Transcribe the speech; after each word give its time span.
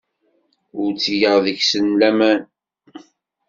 Ur 0.81 0.89
ttgeɣ 0.93 1.35
deg-sen 1.45 1.87
laman. 1.99 2.41